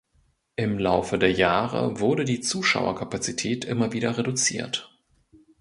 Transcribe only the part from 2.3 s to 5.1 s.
Zuschauerkapazität immer wieder reduziert.